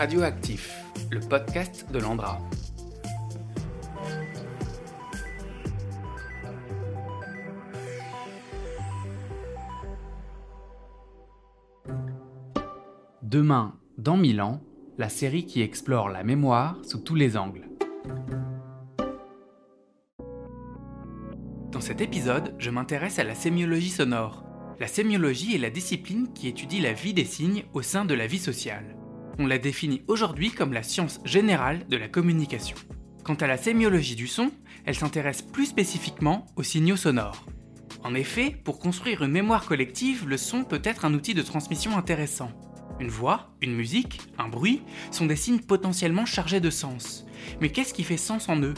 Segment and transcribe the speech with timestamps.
[0.00, 2.40] Radioactif, le podcast de l'Andra.
[13.20, 14.62] Demain, dans mille ans,
[14.96, 17.68] la série qui explore la mémoire sous tous les angles.
[21.72, 24.46] Dans cet épisode, je m'intéresse à la sémiologie sonore.
[24.78, 28.26] La sémiologie est la discipline qui étudie la vie des signes au sein de la
[28.26, 28.96] vie sociale.
[29.42, 32.76] On la définit aujourd'hui comme la science générale de la communication.
[33.24, 34.50] Quant à la sémiologie du son,
[34.84, 37.46] elle s'intéresse plus spécifiquement aux signaux sonores.
[38.04, 41.96] En effet, pour construire une mémoire collective, le son peut être un outil de transmission
[41.96, 42.52] intéressant.
[43.00, 47.24] Une voix, une musique, un bruit sont des signes potentiellement chargés de sens.
[47.62, 48.74] Mais qu'est-ce qui fait sens en eux?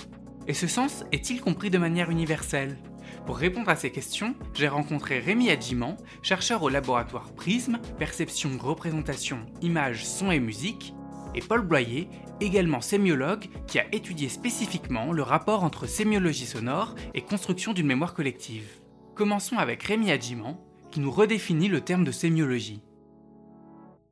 [0.46, 2.78] Et ce sens est-il compris de manière universelle?
[3.26, 9.46] Pour répondre à ces questions, j'ai rencontré Rémi Adjiman, chercheur au laboratoire Prisme, perception, représentation,
[9.60, 10.92] image, son et musique,
[11.34, 12.08] et Paul Bloyer,
[12.40, 18.14] également sémiologue, qui a étudié spécifiquement le rapport entre sémiologie sonore et construction d'une mémoire
[18.14, 18.68] collective.
[19.14, 20.58] Commençons avec Rémi Adjiman,
[20.90, 22.82] qui nous redéfinit le terme de sémiologie.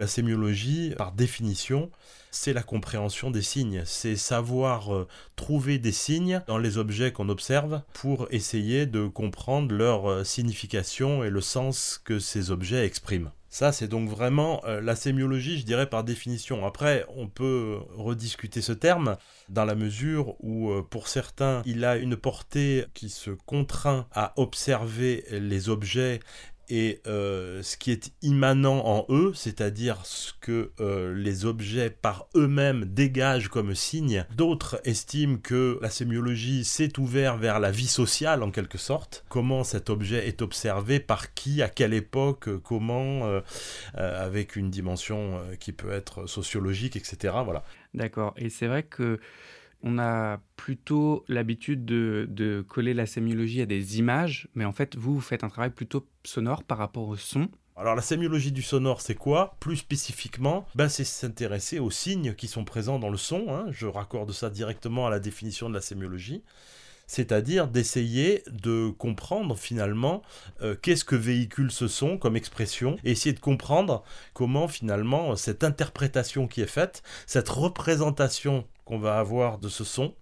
[0.00, 1.90] La sémiologie, par définition,
[2.30, 3.82] c'est la compréhension des signes.
[3.84, 5.06] C'est savoir euh,
[5.36, 11.22] trouver des signes dans les objets qu'on observe pour essayer de comprendre leur euh, signification
[11.22, 13.30] et le sens que ces objets expriment.
[13.50, 16.64] Ça, c'est donc vraiment euh, la sémiologie, je dirais, par définition.
[16.64, 19.18] Après, on peut rediscuter ce terme
[19.50, 25.24] dans la mesure où, pour certains, il a une portée qui se contraint à observer
[25.32, 26.20] les objets
[26.70, 32.28] et euh, ce qui est immanent en eux, c'est-à-dire ce que euh, les objets par
[32.36, 34.24] eux-mêmes dégagent comme signe.
[34.36, 39.24] D'autres estiment que la sémiologie s'est ouverte vers la vie sociale en quelque sorte.
[39.28, 43.40] Comment cet objet est observé, par qui, à quelle époque, comment, euh,
[43.94, 47.34] avec une dimension qui peut être sociologique, etc.
[47.44, 47.64] Voilà.
[47.94, 48.34] D'accord.
[48.36, 49.18] Et c'est vrai que
[49.82, 55.14] on a plutôt l'habitude de, coller la sémiologie à des images, mais en fait, vous,
[55.14, 57.48] vous faites un travail plutôt sonore par rapport au son.
[57.76, 59.56] Alors la sémiologie du sonore, c'est quoi?
[59.58, 63.46] Plus spécifiquement, ben, c'est s'intéresser aux signes qui sont présents dans le son.
[63.48, 63.66] Hein.
[63.70, 66.42] Je raccorde ça directement à la définition de la sémiologie
[67.10, 70.22] c'est-à-dire d'essayer de comprendre finalement
[70.62, 75.64] euh, qu'est-ce que véhicule ce son comme expression, et essayer de comprendre comment finalement cette
[75.64, 80.16] interprétation qui est faite, cette représentation qu'on va avoir de ce son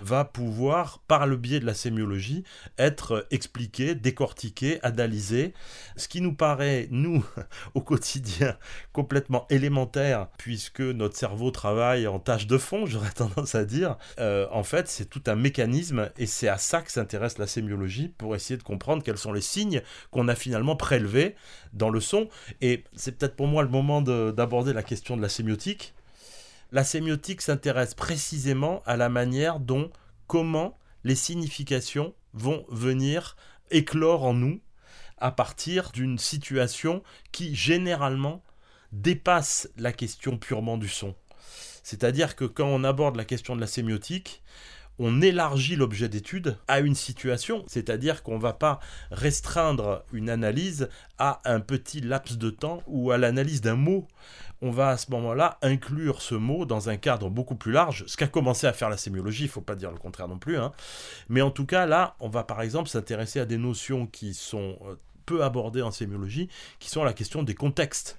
[0.00, 2.44] va pouvoir, par le biais de la sémiologie,
[2.78, 5.54] être expliqué, décortiqué, analysé,
[5.96, 7.24] ce qui nous paraît, nous,
[7.74, 8.56] au quotidien,
[8.92, 14.46] complètement élémentaire, puisque notre cerveau travaille en tâche de fond, j'aurais tendance à dire, euh,
[14.52, 18.36] en fait, c'est tout un mécanisme, et c'est à ça que s'intéresse la sémiologie, pour
[18.36, 21.34] essayer de comprendre quels sont les signes qu'on a finalement prélevés
[21.72, 22.28] dans le son,
[22.60, 25.94] et c'est peut-être pour moi le moment d'aborder la question de la sémiotique,
[26.72, 29.90] la sémiotique s'intéresse précisément à la manière dont,
[30.26, 33.36] comment les significations vont venir
[33.70, 34.60] éclore en nous
[35.18, 38.42] à partir d'une situation qui généralement
[38.90, 41.14] dépasse la question purement du son.
[41.82, 44.42] C'est-à-dire que quand on aborde la question de la sémiotique,
[44.98, 48.78] on élargit l'objet d'étude à une situation, c'est-à-dire qu'on ne va pas
[49.10, 54.06] restreindre une analyse à un petit laps de temps ou à l'analyse d'un mot
[54.62, 58.16] on va à ce moment-là inclure ce mot dans un cadre beaucoup plus large, ce
[58.16, 60.56] qu'a commencé à faire la sémiologie, il ne faut pas dire le contraire non plus.
[60.56, 60.72] Hein.
[61.28, 64.78] Mais en tout cas, là, on va par exemple s'intéresser à des notions qui sont
[64.86, 64.94] euh,
[65.26, 68.16] peu abordées en sémiologie, qui sont la question des contextes.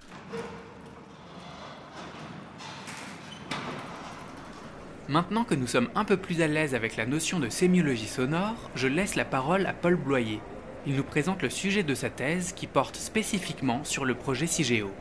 [5.08, 8.70] Maintenant que nous sommes un peu plus à l'aise avec la notion de sémiologie sonore,
[8.76, 10.42] je laisse la parole à Paul Bloyer.
[10.86, 14.92] Il nous présente le sujet de sa thèse qui porte spécifiquement sur le projet CIGEO.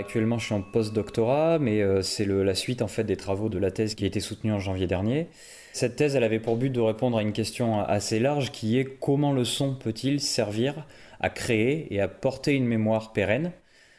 [0.00, 3.58] Actuellement, je suis en post-doctorat, mais euh, c'est la suite en fait des travaux de
[3.58, 5.26] la thèse qui a été soutenue en janvier dernier.
[5.74, 9.34] Cette thèse, avait pour but de répondre à une question assez large qui est comment
[9.34, 10.86] le son peut-il servir
[11.20, 13.52] à créer et à porter une mémoire pérenne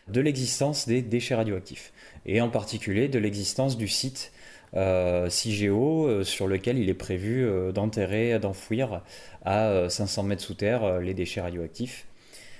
[0.07, 1.93] de l'existence des déchets radioactifs,
[2.25, 4.31] et en particulier de l'existence du site
[4.73, 9.03] euh, CIGEO euh, sur lequel il est prévu d'enterrer, d'enfouir
[9.45, 12.07] à 500 mètres sous terre les déchets radioactifs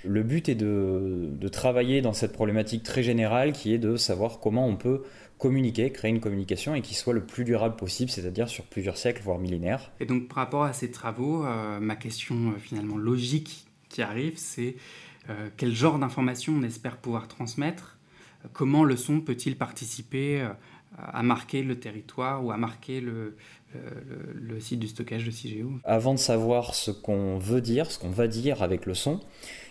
[0.04, 4.66] le but est de, travailler dans cette problématique très générale qui est de savoir comment
[4.66, 5.02] on peut
[5.38, 9.22] communiquer, créer une communication et qui soit le plus durable possible, c'est-à-dire sur plusieurs siècles,
[9.22, 9.90] voire millénaires.
[10.00, 14.34] Et donc par rapport à ces travaux, euh, ma question euh, finalement logique qui arrive,
[14.36, 14.76] c'est
[15.28, 17.98] euh, quel genre d'informations on espère pouvoir transmettre?
[18.52, 20.48] Comment le son peut-il participer
[20.98, 23.36] à marquer le territoire ou à marquer le,
[24.34, 28.10] le, site du stockage de CIGEO Avant de savoir ce qu'on veut dire, ce qu'on
[28.10, 29.20] va dire avec le son,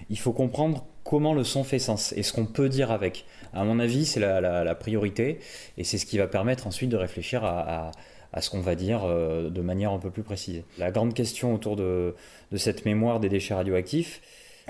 [0.10, 3.26] il faut comprendre comment le son fait sens et ce qu'on peut dire avec.
[3.54, 5.40] À mon avis, c'est la, priorité
[5.78, 7.92] et c'est ce qui va permettre ensuite de réfléchir à,
[8.40, 10.64] ce qu'on va dire euh, de manière un peu plus précise.
[10.78, 12.16] La grande question autour de,
[12.56, 14.22] cette mémoire des déchets radioactifs,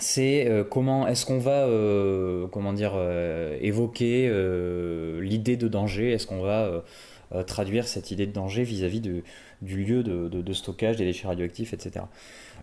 [0.03, 2.93] c'est euh, comment est-ce qu'on va euh, comment dire
[3.61, 4.29] évoquer
[5.19, 6.11] l'idée de danger?
[6.11, 6.83] Est-ce qu'on va
[7.47, 12.05] traduire cette idée de danger vis-à-vis du lieu de, stockage des déchets radioactifs, etc.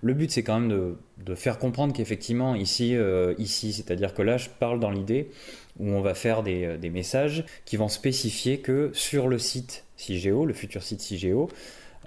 [0.03, 4.37] Le but, c'est quand même de, faire comprendre qu'effectivement, ici, euh, ici c'est-à-dire que là,
[4.37, 5.31] je parle dans l'idée
[5.79, 10.47] où on va faire des, euh, messages qui vont spécifier que sur le site CIGEO,
[10.47, 11.49] le futur site CIGEO,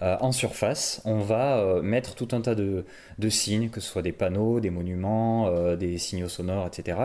[0.01, 2.85] euh, en surface, on va mettre tout un tas de,
[3.29, 6.97] signes, que ce soit des panneaux, des monuments, des signaux sonores, etc.,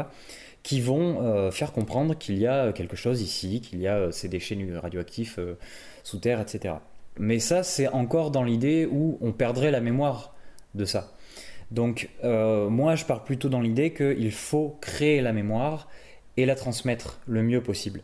[0.62, 4.58] qui vont faire comprendre qu'il y a quelque chose ici, qu'il y a ces déchets
[4.74, 5.38] radioactifs
[6.02, 6.74] sous terre, etc.
[7.18, 10.34] Mais ça, c'est encore dans l'idée où on perdrait la mémoire
[10.74, 11.12] de ça.
[11.70, 15.88] Donc euh, moi, je pars plutôt dans l'idée qu'il faut créer la mémoire
[16.36, 18.02] et la transmettre le mieux possible.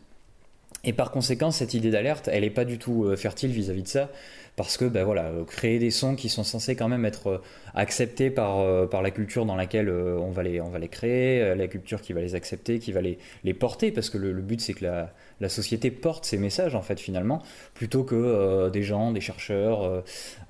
[0.85, 3.87] Et par conséquent, cette idée d'alerte, elle n'est pas du tout euh, fertile vis-à-vis de
[3.87, 4.09] ça,
[4.57, 7.41] parce que ben voilà, euh, créer des sons qui sont censés quand même être
[7.73, 11.67] acceptés par, par la culture dans laquelle on, va les, on va les créer, la
[11.67, 14.73] culture qui va les accepter, qui va les, les porter, parce que le but c'est
[14.73, 17.41] que la, la société porte ces messages en fait finalement,
[17.73, 20.01] plutôt que euh, des gens, des chercheurs, euh,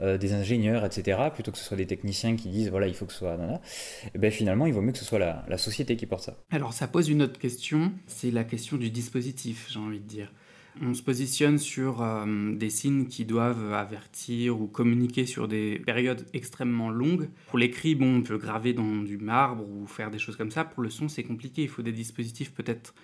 [0.01, 3.06] euh, des ingénieurs, etc., plutôt que ce soit des techniciens qui disent voilà il faut
[3.06, 3.33] que ce soit...
[3.33, 3.59] et
[4.15, 6.38] eh ben finalement il vaut mieux que ce soit la, la société qui porte ça.
[6.51, 10.31] Alors ça pose une autre question, c'est la question du dispositif j'ai envie de dire.
[10.81, 16.89] On se positionne sur des signes qui doivent avertir ou communiquer sur des périodes extrêmement
[16.89, 17.30] longues.
[17.50, 20.65] Pour l'écrit, bon, on peut graver dans du marbre ou faire des choses comme ça.
[20.65, 21.62] Pour le son, c'est compliqué.
[21.62, 22.95] Il faut des dispositifs peut-être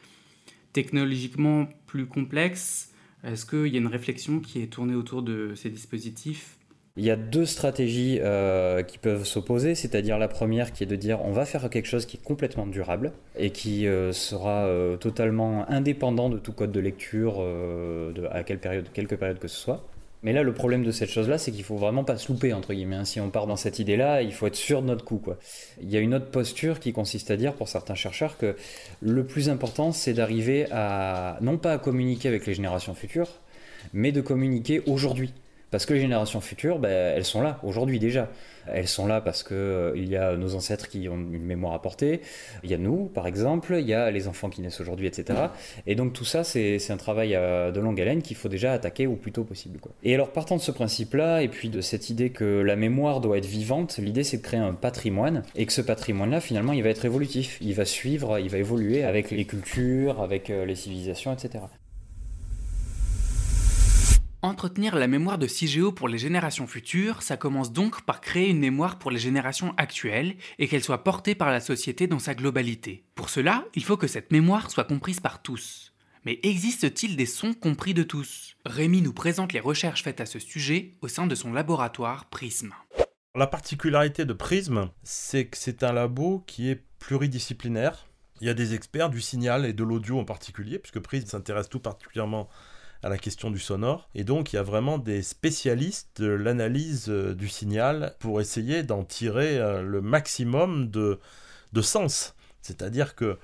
[0.74, 2.94] technologiquement plus complexe.
[3.24, 6.60] Est-ce qu'il y a une réflexion qui est tournée autour de ces dispositifs?
[6.98, 10.98] Il y a deux stratégies euh, qui peuvent s'opposer, c'est-à-dire la première qui est de
[10.98, 14.98] dire on va faire quelque chose qui est complètement durable et qui euh, sera euh,
[14.98, 17.42] totalement indépendant de tout code de lecture,
[18.32, 19.90] à quelle période, quelque période que ce soit.
[20.22, 22.74] Mais là, le problème de cette chose-là, c'est qu'il faut vraiment pas se louper, entre
[22.74, 22.98] guillemets.
[22.98, 23.06] Hein.
[23.06, 25.38] Si on part dans cette idée-là, il faut être sûr de notre coup, quoi.
[25.82, 28.58] Il y a une autre posture qui consiste à dire, pour certains chercheurs, que
[29.02, 33.30] le plus important, c'est d'arriver à, non pas à communiquer avec les générations futures,
[33.94, 35.34] mais de communiquer aujourd'hui.
[35.72, 38.30] Parce que les générations futures, ben, elles sont là, aujourd'hui déjà.
[38.72, 41.74] Elles sont là parce qu'il euh, il y a nos ancêtres qui ont une mémoire
[41.74, 42.22] à porter,
[42.64, 45.40] il y a nous, par exemple, il y a les enfants qui naissent aujourd'hui, etc.
[45.88, 49.08] Et donc tout ça, c'est un travail euh, de longue haleine qu'il faut déjà attaquer
[49.08, 49.80] au plus tôt possible.
[50.04, 53.38] Et alors partant de ce principe-là, et puis de cette idée que la mémoire doit
[53.38, 56.90] être vivante, l'idée c'est de créer un patrimoine, et que ce patrimoine-là, finalement, il va
[56.90, 61.34] être évolutif, il va suivre, il va évoluer avec les cultures, avec euh, les civilisations,
[61.34, 61.64] etc.
[64.42, 68.60] Entretenir la mémoire de CIGEO pour les générations futures, ça commence donc par créer une
[68.60, 73.04] mémoire pour les générations actuelles et qu'elle soit portée par la société dans sa globalité.
[73.16, 75.94] Pour cela, il faut que cette mémoire soit comprise par tous.
[76.24, 78.56] Mais existe-t-il des sons compris de tous?
[78.66, 82.74] Rémi nous présente les recherches faites à ce sujet au sein de son laboratoire Prism.
[83.36, 88.08] La particularité de Prism, c'est que c'est un labo qui est pluridisciplinaire.
[88.40, 91.68] Il y a des experts du signal et de l'audio en particulier, puisque Prism s'intéresse
[91.68, 92.48] tout particulièrement
[93.04, 94.10] à la question du sonore.
[94.16, 98.84] Et donc il y a vraiment des spécialistes de l'analyse euh, du signal pour essayer
[98.84, 101.20] d'en tirer euh, le maximum de,
[101.74, 102.36] de sens.
[102.62, 103.38] C'est-à-dire que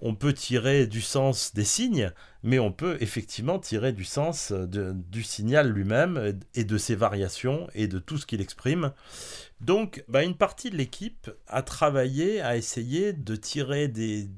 [0.00, 2.12] on peut tirer du sens des signes,
[2.44, 7.68] mais on peut effectivement tirer du sens de, du signal lui-même et de ses variations
[7.74, 8.92] et de tout ce qu'il exprime.
[9.60, 14.28] Donc, bah, une partie de l'équipe a travaillé à essayer de tirer des,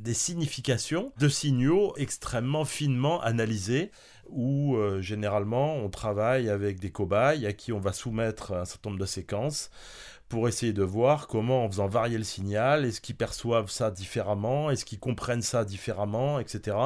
[0.00, 3.90] des significations de signaux extrêmement finement analysés
[4.28, 8.90] où euh, généralement on travaille avec des cobayes à qui on va soumettre un certain
[8.90, 9.70] nombre de séquences
[10.30, 14.70] pour essayer de voir comment, en faisant varier le signal, est-ce qu'ils perçoivent ça différemment,
[14.70, 16.76] est-ce qu'ils comprennent ça différemment, etc.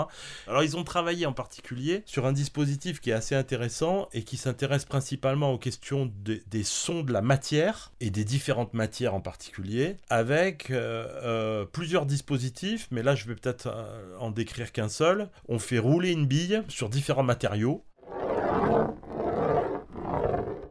[0.49, 4.39] Alors ils ont travaillé en particulier sur un dispositif qui est assez intéressant et qui
[4.39, 9.99] s'intéresse principalement aux questions des sons de la matière et des différentes matières en particulier,
[10.09, 15.29] avec euh, euh, plusieurs dispositifs, mais là je vais peut-être euh, en décrire qu'un seul.
[15.49, 17.85] On fait rouler une bille sur différents matériaux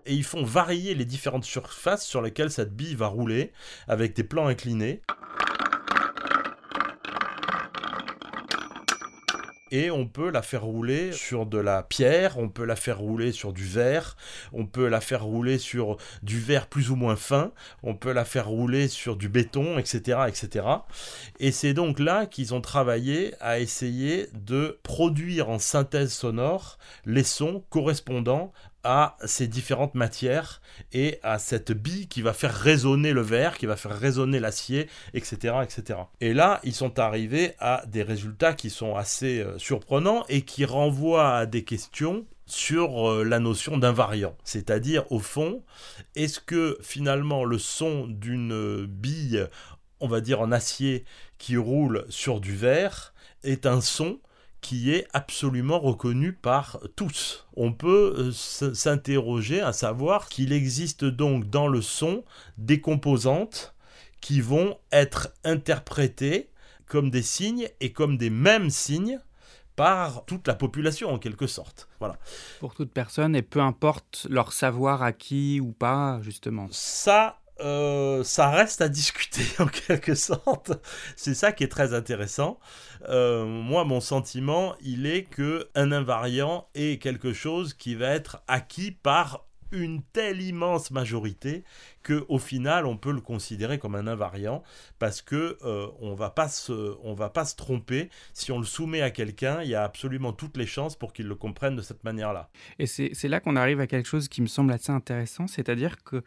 [0.05, 3.51] et ils font varier les différentes surfaces sur lesquelles cette bille va rouler
[3.87, 5.01] avec des plans inclinés.
[9.73, 13.31] et on peut la faire rouler sur de la pierre, on peut la faire rouler
[13.31, 14.15] sur du verre,
[14.53, 18.23] on peut la faire rouler sur du verre plus ou moins fin, on peut la
[18.23, 20.19] faire rouler sur du béton, etc.
[20.27, 20.67] etc.
[21.39, 27.23] Et c'est donc là qu'ils ont travaillé à essayer de produire en synthèse sonore les
[27.23, 30.61] sons correspondant à ces différentes matières
[30.91, 34.87] et à cette bille qui va faire résonner le verre, qui va faire résonner l'acier,
[35.13, 35.99] etc., etc.
[36.21, 40.65] Et là, ils sont arrivés à des résultats qui sont assez euh, surprenants et qui
[40.65, 44.35] renvoient à des questions sur euh, la notion d'invariant.
[44.43, 45.63] C'est-à-dire, au fond,
[46.15, 49.47] est-ce que finalement le son d'une bille,
[49.99, 51.05] on va dire en acier,
[51.37, 53.13] qui roule sur du verre,
[53.43, 54.19] est un son
[54.63, 57.45] qui est absolument reconnu par tous.
[57.55, 62.23] On peut euh, s'interroger à savoir qu'il existe donc dans le son
[62.57, 63.75] des composantes
[64.21, 66.49] qui vont être interprétées
[66.87, 69.19] comme des signes et comme des mêmes signes
[69.75, 71.89] par toute la population en quelque sorte.
[71.99, 72.17] Voilà.
[72.59, 76.67] Pour toute personne et peu importe leur savoir acquis ou pas justement.
[76.71, 80.71] Ça euh, ça reste à discuter en quelque sorte.
[81.15, 82.59] C'est ça qui est très intéressant.
[83.09, 88.43] Euh, moi, mon sentiment, il est que un invariant est quelque chose qui va être
[88.47, 91.63] acquis par une telle immense majorité
[92.03, 94.61] que au final on peut le considérer comme un invariant
[94.99, 98.65] parce que euh, on va pas se on va pas se tromper si on le
[98.65, 101.81] soumet à quelqu'un il y a absolument toutes les chances pour qu'il le comprenne de
[101.81, 104.91] cette manière là et c'est là qu'on arrive à quelque chose qui me semble assez
[104.91, 106.23] intéressant c'est-à-dire que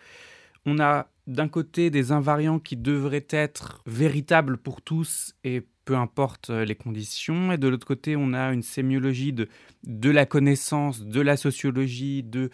[0.67, 6.51] on a d'un côté des invariants qui devraient être véritables pour tous et peu importe
[6.51, 9.49] euh, les conditions, et de l'autre côté on a une sémiologie de,
[9.85, 12.51] de la connaissance, de la sociologie, de,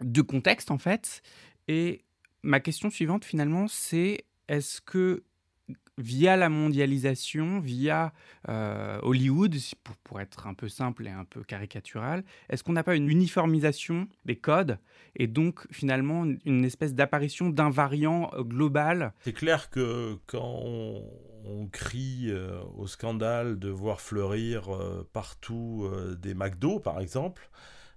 [0.00, 1.22] de contexte en fait.
[1.68, 2.02] Et
[2.42, 5.22] ma question suivante finalement c'est est-ce que
[5.98, 8.12] via la mondialisation, via
[8.48, 12.82] euh, Hollywood, pour, pour, être un peu simple et un peu caricatural, est-ce qu'on n'a
[12.82, 14.78] pas une uniformisation des codes
[15.16, 19.12] et donc finalement une espèce d'apparition d'un variant euh, global?
[19.20, 21.02] C'est clair que quand on,
[21.72, 24.68] crie euh, au scandale de voir fleurir
[25.12, 27.50] partout des McDo par exemple,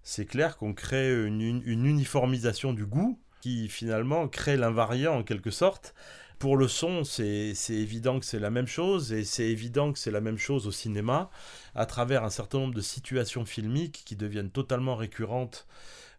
[0.04, 5.94] c'est clair qu'on crée une uniformisation du goût qui finalement crée l'invariant en quelque sorte.
[6.40, 10.12] Pour le son, c'est évident que c'est la même chose, et c'est évident que c'est
[10.12, 11.32] la même chose au cinéma,
[11.74, 15.66] à travers un certain nombre de situations filmiques qui deviennent totalement récurrentes,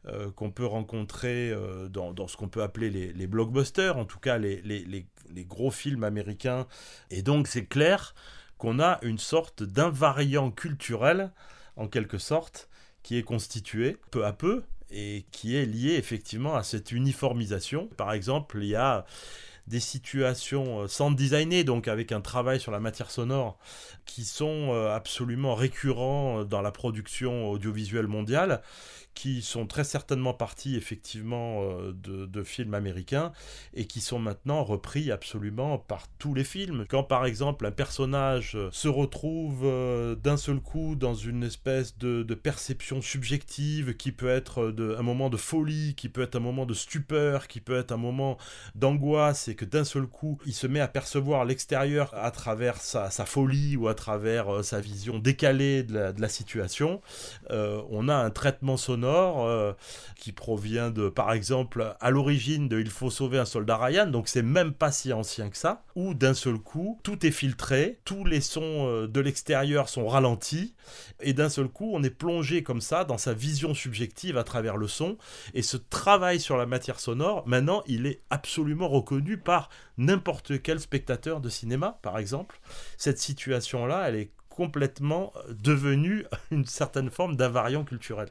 [0.07, 4.39] euh, qu'on peut rencontrer euh, dans, ce qu'on peut appeler les, blockbusters, en tout cas
[4.39, 6.67] les, les gros films américains.
[7.11, 8.15] Et donc c'est clair
[8.59, 11.33] qu'on a une sorte d'invariant culturel,
[11.77, 12.69] en quelque sorte,
[13.03, 17.89] qui est constitué peu à peu et qui est lié effectivement à cette uniformisation.
[17.97, 19.05] Par exemple, il y a
[19.69, 23.59] des situations euh, sans designer, donc avec un travail sur la matière sonore,
[24.07, 28.63] qui sont euh, absolument récurrents dans la production audiovisuelle mondiale,
[29.19, 33.33] qui sont très certainement partis effectivement euh, de, films américains
[33.75, 36.87] et qui sont maintenant repris absolument par tous les films.
[36.89, 42.23] Quand par exemple un personnage se retrouve euh, d'un seul coup dans une espèce de,
[42.35, 46.65] perception subjective qui peut être de, un moment de folie, qui peut être un moment
[46.65, 48.39] de stupeur, qui peut être un moment
[48.77, 53.11] d'angoisse et que d'un seul coup il se met à percevoir l'extérieur à travers sa,
[53.11, 57.01] folie ou à travers euh, sa vision décalée de la, situation,
[57.51, 59.73] on a un traitement sonore euh,
[60.17, 64.29] qui provient de, par exemple, à l'origine de Il faut sauver un soldat Ryan, donc
[64.29, 68.25] c'est même pas si ancien que ça, où d'un seul coup, tout est filtré, tous
[68.25, 70.75] les sons euh, de l'extérieur sont ralentis,
[71.21, 74.77] et d'un seul coup, on est plongé comme ça dans sa vision subjective à travers
[74.77, 75.17] le son,
[75.55, 80.81] et ce travail sur la matière sonore, maintenant, il est absolument reconnu par n'importe quel
[80.81, 82.61] spectateur de cinéma, par exemple.
[82.97, 88.29] Cette situation-là, elle est complètement devenue une certaine forme d'invariant culturel.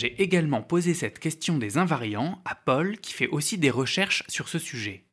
[0.00, 4.48] J'ai également posé cette question des invariants à Paul qui fait aussi des recherches sur
[4.48, 5.04] ce sujet.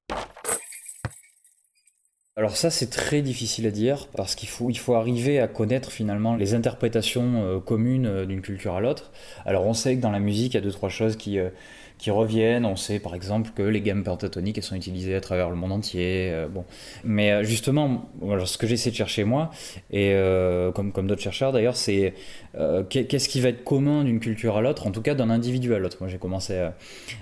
[2.38, 6.38] Alors ça c'est très difficile à dire parce qu'il faut, faut arriver à connaître finalement
[6.38, 9.12] les interprétations euh, communes euh, d'une culture à l'autre.
[9.46, 11.50] Alors on sait que dans la musique il y a deux trois choses qui, euh,
[11.98, 12.66] qui reviennent.
[12.66, 15.72] On sait par exemple que les gammes pentatoniques elles sont utilisées à travers le monde
[15.72, 16.30] entier.
[16.32, 16.66] Euh, bon.
[17.04, 18.10] Mais euh, justement,
[18.46, 19.50] ce que j'essaie de chercher moi,
[19.92, 22.14] et euh, comme, comme d'autres chercheurs d'ailleurs, c'est
[22.90, 25.80] qu'est-ce qui va être commun d'une culture à l'autre, en tout cas d'un individu à
[25.80, 25.98] l'autre.
[26.00, 26.60] Moi j'ai commencé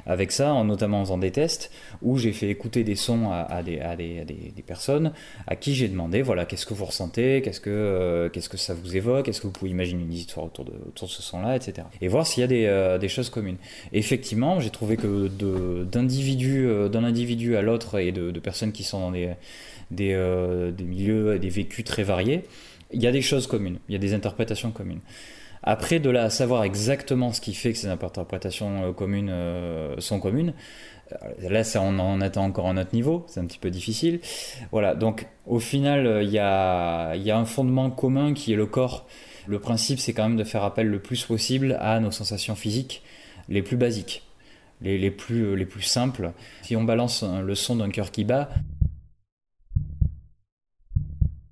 [0.06, 3.62] avec ça, en, notamment en faisant des tests, où j'ai fait écouter des sons à,
[3.62, 5.12] des, à, des, des, personnes
[5.46, 8.96] à qui j'ai demandé, voilà, qu'est-ce que vous ressentez, qu'est-ce que, qu'est-ce que ça vous
[8.96, 11.86] évoque, est-ce que vous pouvez imaginer une histoire autour de, autour de ce son-là, etc.
[12.00, 13.58] Et voir s'il y a des, des choses communes.
[13.92, 15.28] effectivement, J'ai trouvé que
[15.84, 19.30] d'individu d'un individu à l'autre et de, personnes qui sont dans des,
[19.92, 20.16] des,
[20.84, 22.46] milieux, des vécus très variés,
[22.92, 25.02] il y a des choses communes, il y a des interprétations communes.
[25.62, 29.32] Après, de là à savoir exactement ce qui fait que ces interprétations communes
[30.00, 30.54] sont communes,
[31.48, 34.22] Là, ça, on en attend encore un autre niveau, c'est un petit peu difficile.
[34.72, 39.06] Voilà, donc au final, il y a un fondement commun qui est le corps.
[39.46, 43.04] Le principe, c'est quand même de faire appel le plus possible à nos sensations physiques
[43.50, 44.24] les plus basiques,
[44.86, 46.32] les, les plus, les plus simples.
[46.62, 48.50] Si on balance le son d'un cœur qui bat,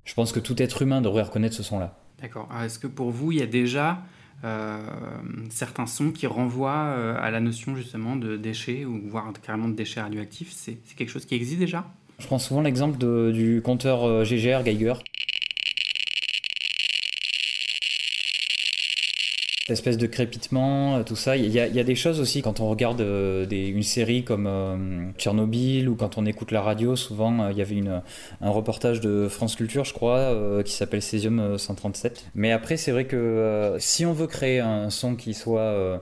[0.06, 1.98] je pense que tout être humain devrait reconnaître ce son-là.
[2.22, 2.48] D'accord.
[2.64, 4.04] Est-ce que pour vous, il y a déjà
[4.44, 4.78] euh,
[5.50, 9.74] certains sons qui renvoient euh, à la notion justement de déchets ou voire carrément de
[9.74, 10.52] déchets radioactifs?
[10.52, 11.86] C'est quelque chose qui existe déjà?
[12.20, 12.98] Je prends souvent l'exemple
[13.34, 14.94] du compteur GGR euh, Geiger
[19.74, 21.36] espèce de crépitement, euh, tout ça.
[21.36, 25.90] Il y, a, des choses aussi quand on regarde euh, une série comme euh, Tchernobyl
[25.90, 26.96] ou quand on écoute la radio.
[26.96, 27.82] Souvent, il y avait
[28.42, 32.26] un reportage de France Culture, je crois, qui s'appelle Césium 137.
[32.36, 36.02] Mais après, c'est vrai que si on veut créer un son qui soit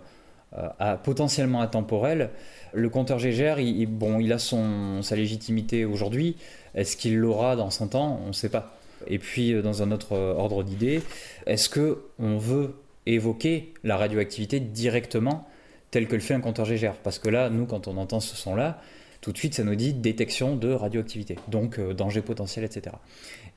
[1.03, 2.29] potentiellement atemporel,
[2.73, 6.35] le compteur GGR, il, bon, il a son, sa légitimité aujourd'hui.
[6.75, 8.19] Est-ce qu'il l'aura dans 100 ans?
[8.23, 8.77] On ne sait pas.
[9.07, 11.01] Et puis, dans un autre ordre d'idée,
[11.47, 15.47] est-ce que on veut évoquer la radioactivité directement
[15.91, 16.93] tel que le fait un compteur GGR.
[17.03, 18.79] Parce que là, nous, quand on entend ce son-là,
[19.21, 22.95] tout de suite, ça nous dit détection de radioactivité, donc euh, danger potentiel, etc.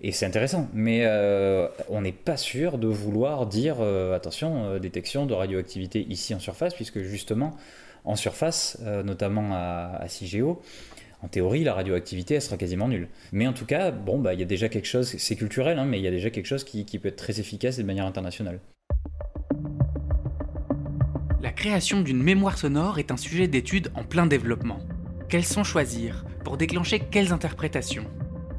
[0.02, 5.24] Et c'est intéressant, mais euh, on n'est pas sûr de vouloir dire, euh, attention, détection
[5.24, 7.56] de radioactivité ici en surface, puisque justement,
[8.04, 10.60] en surface, notamment à, à CIGEO,
[11.22, 13.08] en théorie, la radioactivité, elle sera quasiment nulle.
[13.32, 15.86] Mais en tout cas, bon, bah, il y a déjà quelque chose, c'est culturel, hein,
[15.86, 18.04] mais il y a déjà quelque chose qui, qui peut être très efficace de manière
[18.04, 18.60] internationale
[21.52, 24.80] création d'une mémoire sonore est un sujet d'étude en plein développement.
[25.28, 28.06] Quels son choisir Pour déclencher quelles interprétations?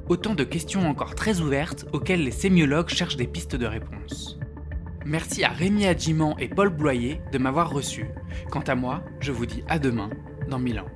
[0.07, 4.39] Autant de questions encore très ouvertes auxquelles les sémiologues cherchent des pistes de réponse.
[5.05, 8.05] Merci à Rémi Adjiman et Paul Bloyer de m'avoir reçu.
[8.51, 10.09] Quant à moi, je vous dis à demain,
[10.47, 10.89] dans mille ans.